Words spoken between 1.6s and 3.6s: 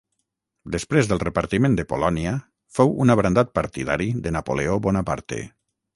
de Polònia, fou un abrandat